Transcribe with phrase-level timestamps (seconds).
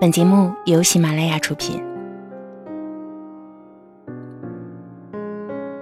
[0.00, 1.80] 本节目由喜马拉雅出品。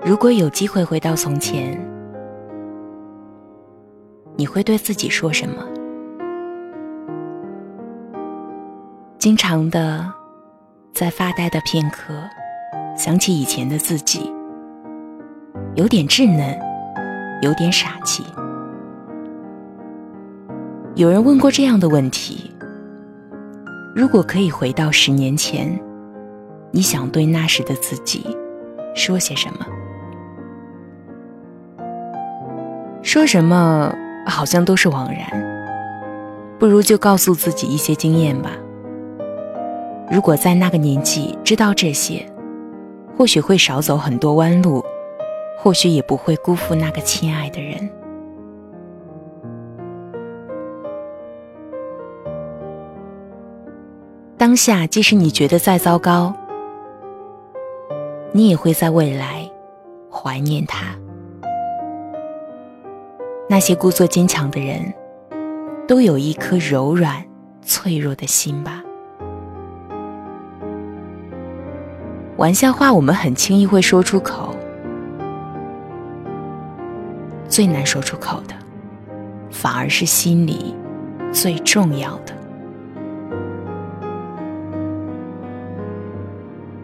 [0.04, 1.80] 如果有机会回到从前，
[4.36, 5.64] 你会对自己说什么？
[9.18, 10.12] 经常的
[10.92, 12.12] 在发呆的片刻，
[12.94, 14.30] 想起以前的自己，
[15.74, 16.60] 有点稚嫩，
[17.40, 18.22] 有点傻气。
[20.96, 22.51] 有人问过这样的问题。
[23.94, 25.78] 如果可以回到十年前，
[26.70, 28.24] 你想对那时的自己
[28.94, 29.66] 说些什么？
[33.02, 33.94] 说什么
[34.26, 35.26] 好像都是枉然，
[36.58, 38.50] 不如就告诉自己一些经验吧。
[40.10, 42.24] 如果在那个年纪知道这些，
[43.14, 44.82] 或许会少走很多弯路，
[45.58, 47.90] 或许也不会辜负那个亲爱的人。
[54.42, 56.34] 当下，即使你觉得再糟糕，
[58.32, 59.48] 你也会在未来
[60.10, 60.84] 怀念他。
[63.48, 64.92] 那些故作坚强的人，
[65.86, 67.24] 都有一颗柔软、
[67.64, 68.82] 脆弱的心吧。
[72.36, 74.56] 玩笑话，我们很轻易会说出口，
[77.48, 78.56] 最难说出口的，
[79.52, 80.74] 反而是心里
[81.32, 82.41] 最重要的。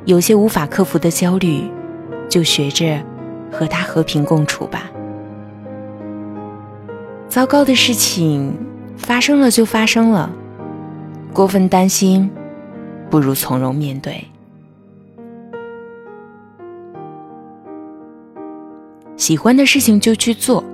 [0.08, 1.70] 有些无法克服的焦虑，
[2.30, 2.98] 就学着
[3.52, 4.90] 和他和平共处吧。
[7.28, 8.56] 糟糕的事情
[8.96, 10.30] 发生了就发生了，
[11.30, 12.30] 过分担心
[13.10, 14.24] 不如从容面对。
[19.18, 20.64] 喜欢的事情就去做，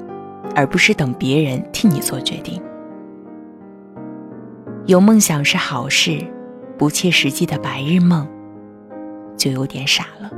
[0.55, 2.63] 而不是等别人替你做决定。
[4.87, 6.25] 有梦想是好事，
[6.79, 8.25] 不切实际的白日梦。
[9.45, 10.31] 就有点傻了。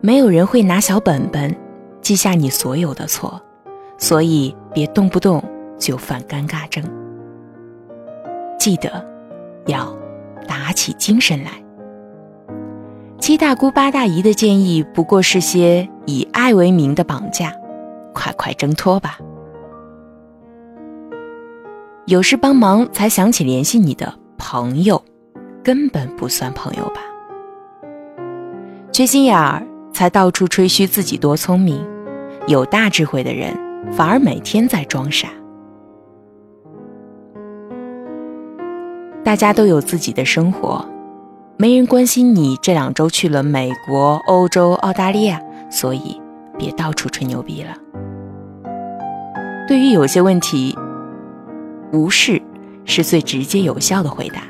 [0.00, 1.54] 没有人会拿小本本
[2.00, 3.40] 记下你所有的错，
[3.96, 5.40] 所以别动不动
[5.78, 6.82] 就犯尴尬症。
[8.58, 9.06] 记得
[9.66, 9.96] 要
[10.48, 11.52] 打起精神来。
[13.20, 17.52] 七大姑八大姨的建议不过是些以爱为名的绑架，
[18.12, 19.20] 快快挣脱吧。
[22.06, 24.12] 有事帮忙才想起联系你的。
[24.48, 25.02] 朋友
[25.64, 27.00] 根本不算朋友吧？
[28.92, 31.84] 缺心眼儿才到处吹嘘自己多聪明，
[32.46, 33.52] 有大智慧的人
[33.92, 35.26] 反而每天在装傻。
[39.24, 40.86] 大家都有自己的生活，
[41.56, 45.42] 没人关心你这两周去了美国、欧洲、澳大利亚，
[45.72, 46.22] 所以
[46.56, 47.70] 别到处吹牛逼了。
[49.66, 50.78] 对于有些问题，
[51.92, 52.40] 无视。
[52.86, 54.42] 是最直接有效的回答。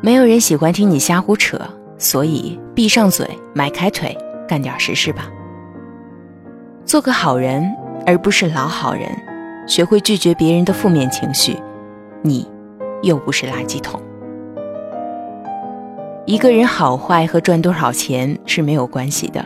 [0.00, 1.60] 没有人喜欢听你瞎胡扯，
[1.96, 4.16] 所以闭上嘴，迈开腿，
[4.48, 5.30] 干点实事吧。
[6.84, 7.64] 做个好人，
[8.04, 9.08] 而不是老好人。
[9.66, 11.56] 学会拒绝别人的负面情绪，
[12.20, 12.46] 你
[13.02, 13.98] 又不是垃圾桶。
[16.26, 19.42] 一个人好坏和赚多少钱是没有关系的，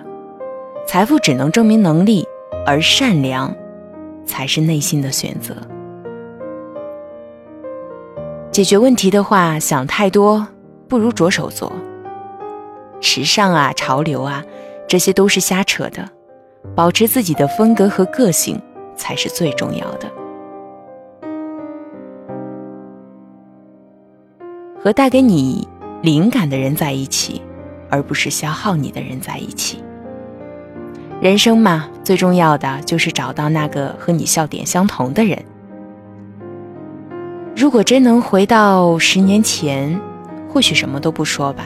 [0.89, 2.27] 财富只能证明能力，
[2.67, 3.55] 而善良
[4.27, 5.55] 才是内心的选择。
[8.59, 10.45] 解决问题的话，想太多
[10.89, 11.73] 不如着手做。
[13.01, 14.43] 时尚啊，潮流啊，
[14.89, 16.09] 这些都是瞎扯的。
[16.75, 18.61] 保持自己的风格和个性
[18.97, 20.11] 才是最重要的。
[24.83, 25.69] 和带给你
[26.03, 27.41] 灵感的人在一起，
[27.89, 29.85] 而不是消耗你的人在一起。
[31.21, 35.41] 人生嘛，最重要的就是找到那个和你笑点相同的人。
[37.59, 40.01] 如果真能回到十年前，
[40.49, 41.65] 或许什么都不说吧，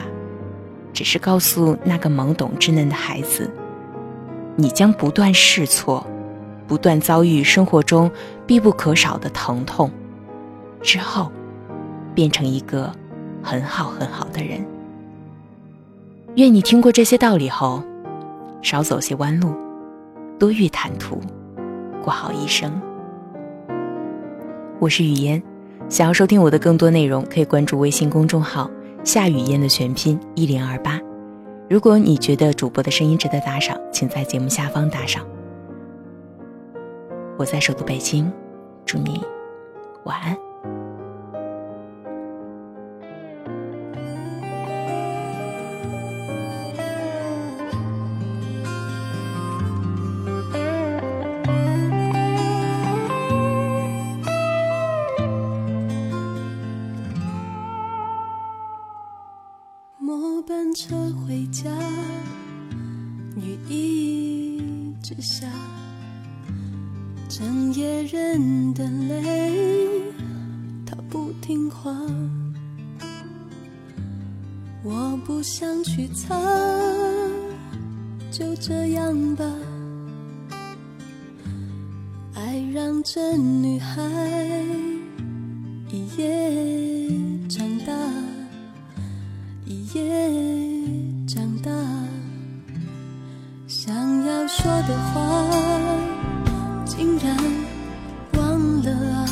[0.91, 3.47] 只是告诉那个懵懂稚嫩的孩子，
[4.55, 6.03] 你将不断试错，
[6.65, 8.09] 不断遭遇生活中
[8.47, 9.91] 必不可少的疼痛，
[10.81, 11.31] 之后
[12.15, 12.91] 变成一个
[13.43, 14.65] 很好很好的人。
[16.37, 17.83] 愿你听过这些道理后，
[18.63, 19.53] 少走些弯路，
[20.39, 21.21] 多遇坦途，
[22.03, 22.81] 过好一生。
[24.79, 25.52] 我是雨嫣。
[25.89, 28.69] 想要收听我的更多内容，可以关注微信公众号
[29.05, 30.99] “夏雨嫣”的全拼一零二八。
[31.69, 35.25] 如果你觉得主播的声音值得打赏，请在节目下方打赏。
[37.37, 38.31] 我在首都北京，
[38.85, 39.21] 祝你
[40.05, 40.52] 晚安。
[65.15, 65.47] 直下，
[67.29, 70.11] 整夜忍的泪，
[70.87, 71.91] 它不听话。
[74.83, 76.35] 我不想去擦，
[78.31, 79.45] 就这样吧。
[82.33, 84.01] 爱让这女孩
[85.91, 87.07] 一夜
[87.47, 87.93] 长大，
[89.65, 90.62] 一夜
[94.87, 95.21] 的话，
[96.85, 97.37] 竟然
[98.37, 98.41] 忘
[98.83, 99.25] 了啊！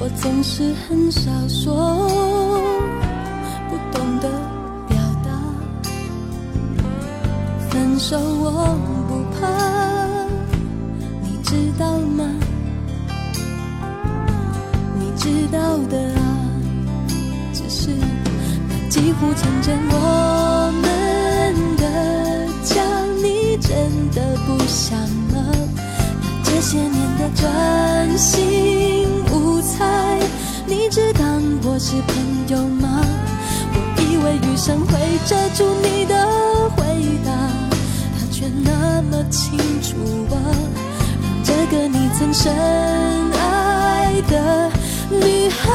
[0.00, 2.08] 我总是很少说。
[3.68, 4.28] 不懂得
[4.88, 5.30] 表达。
[7.68, 8.78] 分手我
[9.08, 9.46] 不怕，
[11.22, 12.24] 你知道吗？
[14.98, 16.20] 你知道的啊，
[17.52, 17.90] 只是
[18.68, 20.90] 那几乎成真我们
[24.14, 24.98] 的不想
[25.32, 25.44] 吗？
[26.22, 30.18] 那这些年的专心无猜，
[30.66, 32.14] 你只当我是朋
[32.48, 33.02] 友吗？
[33.72, 36.14] 我以为余生会遮住你的
[36.76, 36.84] 回
[37.24, 37.30] 答。
[38.32, 39.96] 却那么清楚
[40.34, 40.40] 啊，
[41.22, 42.50] 让这个你曾深
[43.32, 44.70] 爱的
[45.10, 45.70] 女孩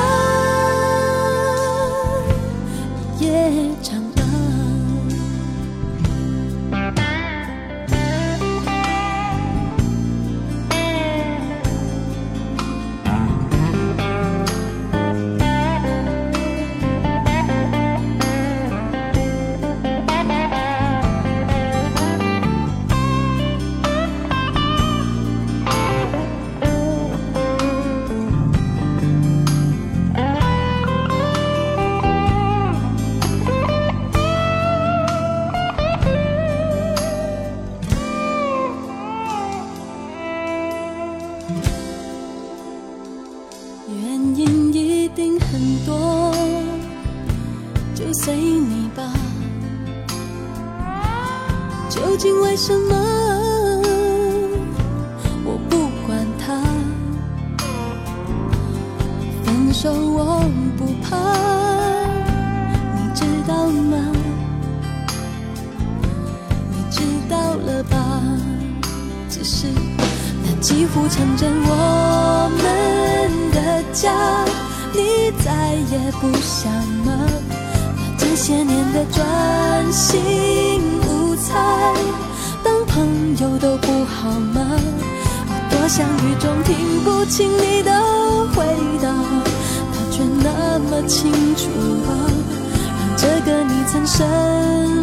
[48.25, 49.03] 随你吧
[51.87, 52.95] 究竟为什么
[55.43, 56.59] 我不管他？
[59.43, 60.41] 分手我
[60.75, 61.15] 不怕，
[62.95, 63.95] 你知道吗？
[66.71, 68.21] 你知道了吧？
[69.29, 69.67] 只是
[70.43, 74.11] 那几乎成真我们的家，
[74.95, 76.73] 你再也不想
[77.05, 77.13] 吗？
[78.35, 81.33] 把这些年的专心无。
[81.37, 81.53] 猜，
[82.61, 84.59] 当朋友都不好吗？
[85.47, 87.91] 我多想雨中听不清你的
[88.53, 88.65] 回
[89.01, 89.07] 答，
[89.93, 91.69] 他却那么清楚
[92.09, 92.11] 啊，
[92.99, 94.27] 让这个你曾深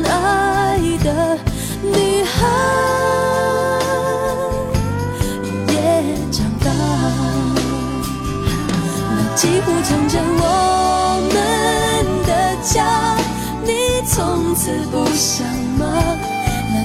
[0.05, 1.39] 爱的
[1.83, 2.37] 女孩
[5.69, 5.75] 也
[6.31, 6.71] 长大。
[9.17, 10.21] 那几乎成真
[14.65, 15.45] 此不想
[15.77, 16.17] 吗？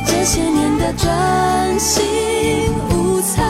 [0.07, 2.03] 这些年的专心
[2.89, 3.43] 无猜，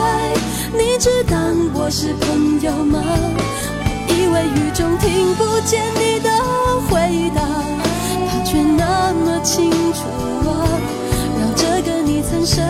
[0.70, 3.02] 你只当我是朋友吗？
[3.08, 6.28] 我以为雨中听不见你的
[6.90, 7.40] 回答，
[8.28, 10.00] 他却那么清楚
[10.46, 10.68] 啊，
[11.40, 12.62] 让这个你曾深